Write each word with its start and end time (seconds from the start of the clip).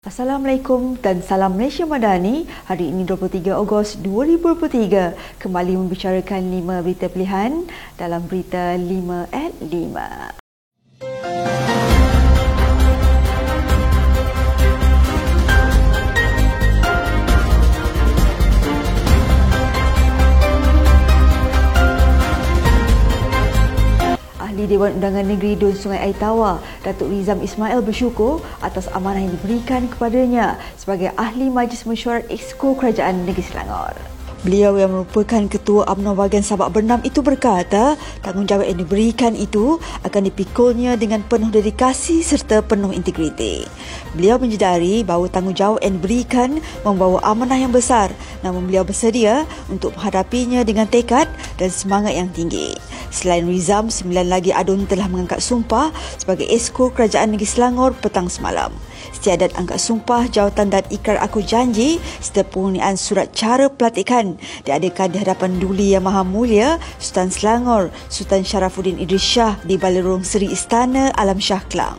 Assalamualaikum 0.00 0.96
dan 0.96 1.20
salam 1.20 1.60
Malaysia 1.60 1.84
Madani. 1.84 2.48
Hari 2.64 2.88
ini 2.88 3.04
23 3.04 3.52
Ogos 3.52 4.00
2023 4.00 5.12
kembali 5.36 5.76
membicarakan 5.76 6.40
5 6.40 6.84
berita 6.88 7.06
pilihan 7.12 7.68
dalam 8.00 8.24
berita 8.24 8.80
5 8.80 9.28
at 9.28 9.52
5. 9.60 10.49
Ahli 24.60 24.76
Dewan 24.76 25.00
Undangan 25.00 25.24
Negeri 25.24 25.56
Dun 25.56 25.72
Sungai 25.72 26.12
Aitawa, 26.12 26.60
Datuk 26.84 27.08
Rizam 27.08 27.40
Ismail 27.40 27.80
bersyukur 27.80 28.44
atas 28.60 28.92
amanah 28.92 29.24
yang 29.24 29.32
diberikan 29.40 29.88
kepadanya 29.88 30.60
sebagai 30.76 31.16
Ahli 31.16 31.48
Majlis 31.48 31.88
Mesyuarat 31.88 32.28
Exco 32.28 32.76
Kerajaan 32.76 33.24
Negeri 33.24 33.40
Selangor. 33.40 34.19
Beliau 34.40 34.72
yang 34.80 34.96
merupakan 34.96 35.44
Ketua 35.52 35.84
UMNO 35.84 36.16
Bahagian 36.16 36.40
Sabak 36.40 36.72
Bernam 36.72 37.04
itu 37.04 37.20
berkata, 37.20 38.00
tanggungjawab 38.24 38.64
yang 38.72 38.80
diberikan 38.80 39.36
itu 39.36 39.76
akan 40.00 40.32
dipikulnya 40.32 40.96
dengan 40.96 41.20
penuh 41.20 41.52
dedikasi 41.52 42.24
serta 42.24 42.64
penuh 42.64 42.88
integriti. 42.88 43.68
Beliau 44.16 44.40
menjedari 44.40 45.04
bahawa 45.04 45.28
tanggungjawab 45.28 45.84
yang 45.84 46.00
diberikan 46.00 46.48
membawa 46.88 47.20
amanah 47.20 47.60
yang 47.60 47.68
besar 47.68 48.08
namun 48.40 48.64
beliau 48.64 48.80
bersedia 48.80 49.44
untuk 49.68 49.92
menghadapinya 50.00 50.64
dengan 50.64 50.88
tekad 50.88 51.28
dan 51.60 51.68
semangat 51.68 52.16
yang 52.16 52.32
tinggi. 52.32 52.72
Selain 53.10 53.44
Rizam, 53.44 53.90
sembilan 53.90 54.30
lagi 54.30 54.54
adun 54.54 54.86
telah 54.86 55.10
mengangkat 55.10 55.42
sumpah 55.42 55.90
sebagai 56.16 56.46
esko 56.46 56.94
Kerajaan 56.94 57.34
Negeri 57.34 57.48
Selangor 57.48 57.90
petang 57.98 58.30
semalam. 58.30 58.70
Setiadat 59.10 59.58
angkat 59.58 59.82
sumpah 59.82 60.30
jawatan 60.30 60.70
dan 60.70 60.86
ikrar 60.88 61.18
aku 61.18 61.42
janji 61.42 61.98
serta 62.22 62.46
penggunaan 62.46 62.94
surat 62.94 63.34
cara 63.34 63.66
pelatihan 63.66 64.29
diadakan 64.66 65.14
di 65.14 65.18
hadapan 65.22 65.56
Duli 65.56 65.96
Yang 65.96 66.04
Maha 66.04 66.22
Mulia 66.26 66.68
Sultan 67.00 67.32
Selangor 67.32 67.88
Sultan 68.12 68.44
Syarafuddin 68.44 69.00
Idris 69.00 69.24
Shah 69.24 69.56
di 69.64 69.80
Balerong 69.80 70.26
Seri 70.26 70.52
Istana 70.52 71.10
Alam 71.16 71.40
Shah 71.40 71.64
Kelang. 71.66 71.98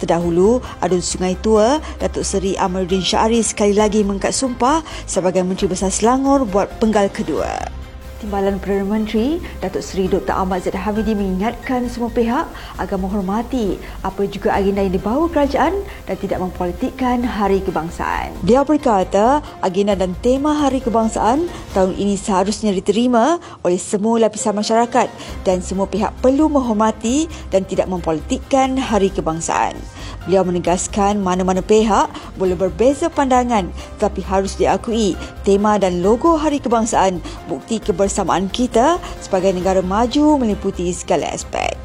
Terdahulu, 0.00 0.64
Adun 0.80 1.04
Sungai 1.04 1.36
Tua, 1.38 1.78
Datuk 2.00 2.24
Seri 2.24 2.56
Amaruddin 2.56 3.04
Syari 3.04 3.44
sekali 3.44 3.76
lagi 3.76 4.00
mengangkat 4.00 4.32
sumpah 4.32 4.80
sebagai 5.04 5.44
Menteri 5.44 5.70
Besar 5.70 5.92
Selangor 5.92 6.48
buat 6.48 6.68
penggal 6.80 7.12
kedua. 7.12 7.79
Timbalan 8.20 8.60
Perdana 8.60 8.84
Menteri 8.84 9.40
Datuk 9.64 9.80
Seri 9.80 10.04
Dr. 10.04 10.36
Ahmad 10.36 10.60
Zaid 10.60 10.76
Hamidi 10.76 11.16
mengingatkan 11.16 11.88
semua 11.88 12.12
pihak 12.12 12.44
agar 12.76 12.96
menghormati 13.00 13.80
apa 14.04 14.28
juga 14.28 14.52
agenda 14.52 14.84
yang 14.84 14.92
dibawa 14.92 15.24
kerajaan 15.32 15.72
dan 16.04 16.16
tidak 16.20 16.44
mempolitikkan 16.44 17.24
Hari 17.24 17.64
Kebangsaan. 17.64 18.36
Dia 18.44 18.60
berkata, 18.60 19.40
agenda 19.64 19.96
dan 19.96 20.12
tema 20.20 20.52
Hari 20.52 20.84
Kebangsaan 20.84 21.48
tahun 21.72 21.96
ini 21.96 22.20
seharusnya 22.20 22.76
diterima 22.76 23.40
oleh 23.64 23.80
semua 23.80 24.20
lapisan 24.20 24.52
masyarakat 24.52 25.08
dan 25.48 25.64
semua 25.64 25.88
pihak 25.88 26.12
perlu 26.20 26.52
menghormati 26.52 27.24
dan 27.48 27.64
tidak 27.64 27.88
mempolitikkan 27.88 28.76
Hari 28.76 29.08
Kebangsaan. 29.08 29.80
Beliau 30.28 30.44
menegaskan 30.44 31.24
mana-mana 31.24 31.64
pihak 31.64 32.12
boleh 32.36 32.52
berbeza 32.52 33.08
pandangan 33.08 33.72
tapi 33.96 34.20
harus 34.20 34.52
diakui 34.60 35.16
tema 35.48 35.80
dan 35.80 36.04
logo 36.04 36.36
Hari 36.36 36.60
Kebangsaan 36.60 37.24
bukti 37.48 37.80
kebersamaan 37.80 38.09
kita 38.50 38.98
sebagai 39.22 39.54
negara 39.54 39.80
maju 39.80 40.36
meliputi 40.42 40.90
segala 40.90 41.30
aspek. 41.30 41.78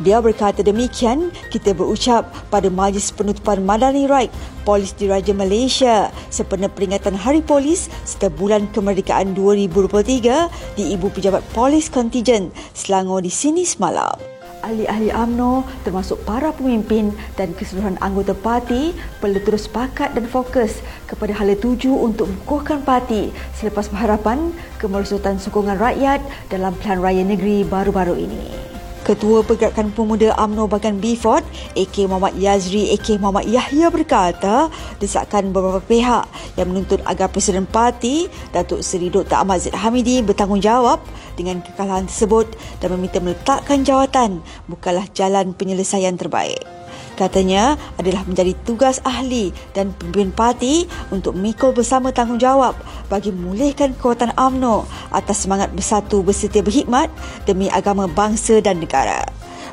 Dia 0.00 0.20
berkata 0.20 0.60
demikian, 0.60 1.32
kita 1.48 1.72
berucap 1.72 2.28
pada 2.52 2.68
Majlis 2.68 3.12
Penutupan 3.12 3.64
Madani 3.64 4.04
Right 4.04 4.32
Polis 4.68 4.92
Diraja 4.92 5.32
Malaysia 5.32 6.12
sempena 6.28 6.68
peringatan 6.68 7.16
Hari 7.16 7.40
Polis 7.40 7.88
serta 8.04 8.28
Bulan 8.28 8.68
Kemerdekaan 8.76 9.32
2023 9.32 10.76
di 10.76 10.84
Ibu 10.96 11.12
Pejabat 11.16 11.40
Polis 11.56 11.88
Kontijen 11.88 12.52
Selangor 12.76 13.24
di 13.24 13.32
sini 13.32 13.64
semalam 13.64 14.35
ahli-ahli 14.66 15.14
AMNO 15.14 15.62
termasuk 15.86 16.18
para 16.26 16.50
pemimpin 16.50 17.14
dan 17.38 17.54
keseluruhan 17.54 17.94
anggota 18.02 18.34
parti 18.34 18.90
perlu 19.22 19.38
terus 19.38 19.70
sepakat 19.70 20.12
dan 20.18 20.26
fokus 20.26 20.82
kepada 21.06 21.30
hala 21.38 21.54
tuju 21.54 21.94
untuk 21.94 22.26
mengukuhkan 22.26 22.82
parti 22.82 23.30
selepas 23.54 23.86
pengharapan 23.86 24.50
kemerosotan 24.82 25.38
sokongan 25.38 25.78
rakyat 25.78 26.18
dalam 26.50 26.74
pilihan 26.76 26.98
raya 26.98 27.22
negeri 27.22 27.62
baru-baru 27.62 28.18
ini. 28.18 28.75
Ketua 29.06 29.46
Pergerakan 29.46 29.94
Pemuda 29.94 30.34
UMNO 30.34 30.66
Bagan 30.66 30.98
Biford, 30.98 31.46
AK 31.78 32.10
Muhammad 32.10 32.34
Yazri, 32.42 32.90
AK 32.90 33.22
Muhammad 33.22 33.46
Yahya 33.46 33.86
berkata, 33.86 34.66
desakan 34.98 35.54
beberapa 35.54 35.78
pihak 35.78 36.26
yang 36.58 36.74
menuntut 36.74 36.98
agar 37.06 37.30
Presiden 37.30 37.70
Parti, 37.70 38.26
Datuk 38.50 38.82
Seri 38.82 39.06
Dr. 39.06 39.38
Ahmad 39.38 39.62
Zaid 39.62 39.78
Hamidi 39.78 40.26
bertanggungjawab 40.26 40.98
dengan 41.38 41.62
kekalahan 41.62 42.10
tersebut 42.10 42.50
dan 42.82 42.98
meminta 42.98 43.22
meletakkan 43.22 43.86
jawatan 43.86 44.42
bukanlah 44.66 45.06
jalan 45.14 45.54
penyelesaian 45.54 46.18
terbaik. 46.18 46.75
Katanya 47.16 47.80
adalah 47.96 48.28
menjadi 48.28 48.52
tugas 48.68 49.00
ahli 49.00 49.48
dan 49.72 49.96
pemimpin 49.96 50.36
parti 50.36 50.84
untuk 51.08 51.32
memikul 51.32 51.72
bersama 51.72 52.12
tanggungjawab 52.12 52.76
bagi 53.08 53.32
memulihkan 53.32 53.96
kekuatan 53.96 54.36
UMNO 54.36 54.84
atas 55.16 55.48
semangat 55.48 55.72
bersatu 55.72 56.20
bersetia 56.20 56.60
berkhidmat 56.60 57.08
demi 57.48 57.72
agama 57.72 58.04
bangsa 58.04 58.60
dan 58.60 58.84
negara. 58.84 59.24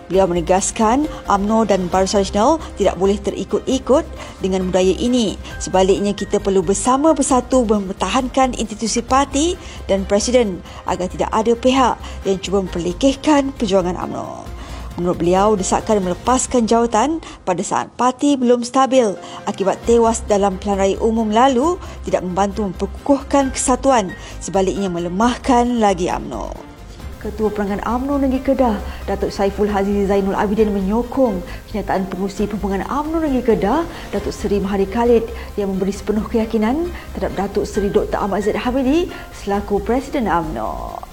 Beliau 0.07 0.27
menegaskan 0.27 1.03
UMNO 1.27 1.67
dan 1.67 1.91
Barisan 1.91 2.23
Nasional 2.23 2.63
tidak 2.79 2.95
boleh 2.95 3.19
terikut-ikut 3.19 4.07
dengan 4.39 4.67
budaya 4.71 4.95
ini. 4.95 5.35
Sebaliknya 5.59 6.15
kita 6.15 6.39
perlu 6.39 6.63
bersama 6.63 7.11
bersatu 7.11 7.67
mempertahankan 7.67 8.55
institusi 8.55 9.03
parti 9.03 9.59
dan 9.91 10.07
presiden 10.07 10.63
agar 10.87 11.11
tidak 11.11 11.31
ada 11.31 11.55
pihak 11.59 11.95
yang 12.23 12.39
cuba 12.39 12.63
memperlekehkan 12.63 13.51
perjuangan 13.55 13.99
UMNO. 13.99 14.52
Menurut 14.93 15.25
beliau, 15.25 15.57
desakan 15.57 16.05
melepaskan 16.05 16.69
jawatan 16.69 17.17
pada 17.41 17.65
saat 17.65 17.89
parti 17.97 18.37
belum 18.37 18.61
stabil 18.61 19.17
akibat 19.49 19.81
tewas 19.89 20.21
dalam 20.29 20.61
pilihan 20.61 20.77
raya 20.77 20.97
umum 21.01 21.33
lalu 21.33 21.81
tidak 22.05 22.21
membantu 22.21 22.69
memperkukuhkan 22.69 23.49
kesatuan 23.49 24.13
sebaliknya 24.37 24.93
melemahkan 24.93 25.81
lagi 25.81 26.13
UMNO. 26.13 26.73
Ketua 27.25 27.49
Perangan 27.49 27.81
UMNO 27.87 28.27
Negeri 28.27 28.53
Kedah, 28.53 28.77
Datuk 29.07 29.31
Saiful 29.31 29.71
Haziz 29.71 30.11
Zainul 30.11 30.35
Abidin 30.35 30.75
menyokong 30.75 31.39
kenyataan 31.71 32.05
pengurusi 32.11 32.45
Perhubungan 32.45 32.83
UMNO 32.85 33.23
Negeri 33.23 33.43
Kedah, 33.47 33.87
Datuk 34.13 34.35
Seri 34.35 34.59
Mahari 34.59 34.85
Khalid 34.85 35.25
yang 35.57 35.71
memberi 35.71 35.95
sepenuh 35.95 36.27
keyakinan 36.27 36.91
terhadap 37.15 37.33
Datuk 37.33 37.65
Seri 37.65 37.89
Dr. 37.89 38.19
Ahmad 38.19 38.45
Zaid 38.45 38.59
Hamidi 38.59 39.09
selaku 39.39 39.79
Presiden 39.81 40.29
UMNO. 40.29 41.12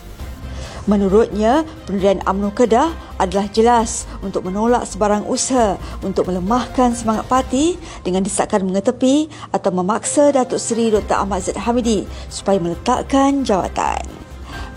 Menurutnya, 0.88 1.68
pendirian 1.84 2.24
UMNO 2.24 2.56
Kedah 2.56 2.88
adalah 3.20 3.44
jelas 3.52 4.08
untuk 4.24 4.48
menolak 4.48 4.88
sebarang 4.88 5.28
usaha 5.28 5.76
untuk 6.00 6.32
melemahkan 6.32 6.96
semangat 6.96 7.28
parti 7.28 7.76
dengan 8.00 8.24
desakan 8.24 8.64
mengetepi 8.64 9.28
atau 9.52 9.70
memaksa 9.76 10.32
Datuk 10.32 10.56
Seri 10.56 10.88
Dr. 10.88 11.20
Ahmad 11.20 11.44
Zaid 11.44 11.60
Hamidi 11.60 12.08
supaya 12.32 12.56
meletakkan 12.56 13.44
jawatan. 13.44 14.00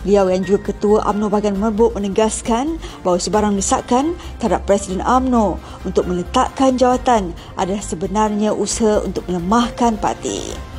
Beliau 0.03 0.27
yang 0.27 0.43
juga 0.43 0.75
Ketua 0.75 1.07
UMNO 1.07 1.31
Bahagian 1.31 1.55
Merbuk 1.55 1.95
menegaskan 1.95 2.75
bahawa 3.07 3.23
sebarang 3.23 3.55
desakan 3.55 4.19
terhadap 4.35 4.67
Presiden 4.67 4.99
UMNO 4.99 5.55
untuk 5.87 6.11
meletakkan 6.11 6.75
jawatan 6.75 7.31
adalah 7.55 7.79
sebenarnya 7.79 8.51
usaha 8.51 8.99
untuk 8.99 9.23
melemahkan 9.31 9.95
parti. 9.95 10.72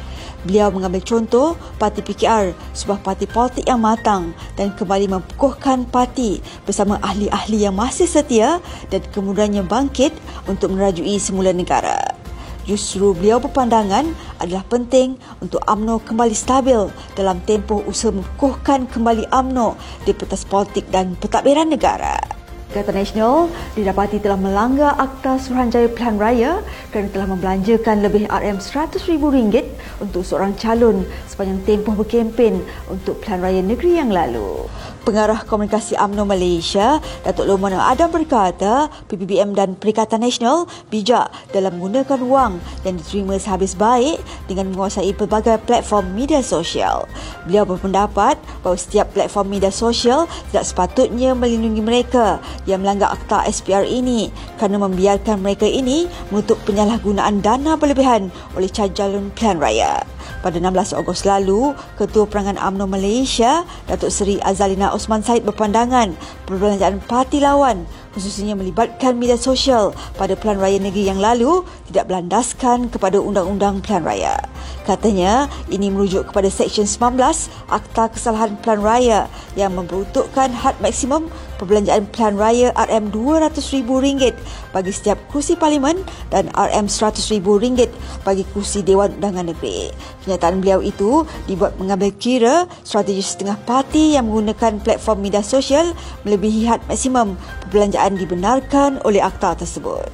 Beliau 0.44 0.68
mengambil 0.68 1.00
contoh 1.00 1.56
parti 1.80 2.04
PKR, 2.04 2.52
sebuah 2.76 3.00
parti 3.00 3.24
politik 3.24 3.64
yang 3.64 3.80
matang 3.80 4.36
dan 4.60 4.76
kembali 4.76 5.08
mempukuhkan 5.08 5.88
parti 5.88 6.44
bersama 6.68 7.00
ahli-ahli 7.00 7.64
yang 7.64 7.72
masih 7.72 8.04
setia 8.04 8.60
dan 8.92 9.00
kemudiannya 9.08 9.64
bangkit 9.64 10.12
untuk 10.44 10.76
merajui 10.76 11.16
semula 11.16 11.48
negara. 11.56 11.96
Justru 12.64 13.12
beliau 13.16 13.40
berpandangan 13.40 14.08
adalah 14.40 14.64
penting 14.68 15.20
untuk 15.40 15.60
AMNO 15.64 16.00
kembali 16.04 16.32
stabil 16.36 16.88
dalam 17.12 17.40
tempoh 17.44 17.84
usaha 17.84 18.12
mempukuhkan 18.12 18.88
kembali 18.88 19.28
AMNO 19.28 19.76
di 20.08 20.12
petas 20.16 20.48
politik 20.48 20.88
dan 20.88 21.16
pentadbiran 21.20 21.68
negara. 21.68 22.43
Kata 22.74 22.90
Nasional 22.90 23.54
didapati 23.78 24.18
telah 24.18 24.34
melanggar 24.34 24.98
Akta 24.98 25.38
Suruhanjaya 25.38 25.86
Pilihan 25.94 26.18
Raya 26.18 26.52
kerana 26.90 27.06
telah 27.14 27.30
membelanjakan 27.30 28.02
lebih 28.02 28.26
RM100,000 28.26 29.14
untuk 30.02 30.26
seorang 30.26 30.58
calon 30.58 31.06
sepanjang 31.30 31.62
tempoh 31.62 31.94
berkempen 31.94 32.66
untuk 32.90 33.22
pilihan 33.22 33.38
raya 33.46 33.62
negeri 33.62 34.02
yang 34.02 34.10
lalu. 34.10 34.66
Pengarah 35.04 35.44
Komunikasi 35.44 36.00
UMNO 36.00 36.24
Malaysia, 36.24 36.96
Datuk 37.20 37.44
Lomana 37.44 37.92
Adam 37.92 38.08
berkata, 38.08 38.88
PPBM 39.04 39.52
dan 39.52 39.76
Perikatan 39.76 40.24
Nasional 40.24 40.64
bijak 40.88 41.28
dalam 41.52 41.76
menggunakan 41.76 42.24
wang 42.24 42.56
yang 42.88 42.96
diterima 42.96 43.36
sehabis 43.36 43.76
baik 43.76 44.16
dengan 44.48 44.72
menguasai 44.72 45.12
pelbagai 45.12 45.60
platform 45.68 46.16
media 46.16 46.40
sosial. 46.40 47.04
Beliau 47.44 47.68
berpendapat 47.68 48.40
bahawa 48.64 48.80
setiap 48.80 49.12
platform 49.12 49.52
media 49.52 49.68
sosial 49.68 50.24
tidak 50.48 50.64
sepatutnya 50.64 51.36
melindungi 51.36 51.84
mereka 51.84 52.40
yang 52.64 52.80
melanggar 52.80 53.12
akta 53.12 53.44
SPR 53.44 53.84
ini 53.84 54.32
kerana 54.56 54.80
membiarkan 54.88 55.36
mereka 55.36 55.68
ini 55.68 56.08
menutup 56.32 56.56
penyalahgunaan 56.64 57.44
dana 57.44 57.76
berlebihan 57.76 58.32
oleh 58.56 58.72
calon 58.72 59.28
pilihan 59.36 59.60
raya. 59.60 60.00
Pada 60.44 60.60
16 60.60 60.92
Ogos 61.00 61.24
lalu, 61.24 61.72
Ketua 61.96 62.28
Perangan 62.28 62.60
UMNO 62.60 62.84
Malaysia, 62.84 63.64
Datuk 63.88 64.12
Seri 64.12 64.36
Azalina 64.44 64.92
Osman 64.92 65.24
Said 65.24 65.40
berpandangan 65.40 66.12
perbelanjaan 66.44 67.00
parti 67.00 67.40
lawan 67.40 67.88
khususnya 68.14 68.54
melibatkan 68.54 69.18
media 69.18 69.34
sosial 69.34 69.90
pada 70.14 70.38
Pelan 70.38 70.62
Raya 70.62 70.78
Negeri 70.78 71.10
yang 71.10 71.18
lalu 71.18 71.66
tidak 71.90 72.06
berlandaskan 72.06 72.88
kepada 72.88 73.18
Undang-Undang 73.18 73.82
Pelan 73.82 74.06
Raya. 74.06 74.38
Katanya, 74.86 75.50
ini 75.68 75.90
merujuk 75.90 76.30
kepada 76.30 76.46
Seksyen 76.46 76.86
19 76.86 77.18
Akta 77.66 78.14
Kesalahan 78.14 78.54
Pelan 78.62 78.80
Raya 78.80 79.20
yang 79.58 79.74
memperuntukkan 79.74 80.54
had 80.54 80.78
maksimum 80.78 81.26
perbelanjaan 81.58 82.06
Pelan 82.14 82.38
Raya 82.38 82.70
RM200,000 82.78 83.82
bagi 84.70 84.92
setiap 84.94 85.18
kursi 85.34 85.58
parlimen 85.58 85.98
dan 86.30 86.48
RM100,000 86.54 87.42
bagi 88.22 88.46
kursi 88.54 88.86
Dewan 88.86 89.18
Undangan 89.18 89.50
Negeri. 89.50 89.90
Kenyataan 90.22 90.62
beliau 90.62 90.78
itu 90.84 91.26
dibuat 91.50 91.74
mengambil 91.80 92.14
kira 92.14 92.70
strategi 92.86 93.24
setengah 93.24 93.58
parti 93.66 94.14
yang 94.14 94.30
menggunakan 94.30 94.78
platform 94.78 95.18
media 95.26 95.42
sosial 95.42 95.96
melebihi 96.22 96.70
had 96.70 96.80
maksimum 96.86 97.34
perbelanjaan 97.66 98.14
dibenarkan 98.14 99.02
oleh 99.02 99.18
akta 99.18 99.58
tersebut. 99.58 100.06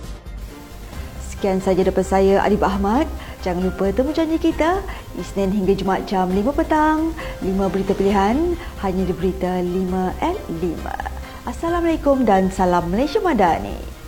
Sekian 1.29 1.61
saja 1.61 1.85
daripada 1.85 2.09
saya 2.09 2.41
Adib 2.41 2.65
Ahmad. 2.65 3.05
Jangan 3.41 3.73
lupa 3.73 3.89
temu 3.89 4.13
janji 4.13 4.37
kita 4.37 4.85
Isnin 5.17 5.49
hingga 5.49 5.73
Jumaat 5.73 6.05
jam 6.05 6.29
5 6.29 6.45
petang 6.53 7.17
5 7.41 7.73
berita 7.73 7.97
pilihan 7.97 8.37
hanya 8.85 9.03
di 9.09 9.15
berita 9.17 9.65
5 9.65 10.21
at 10.21 10.37
5 10.61 11.49
Assalamualaikum 11.49 12.29
dan 12.29 12.53
salam 12.53 12.93
Malaysia 12.93 13.17
Madani 13.25 14.00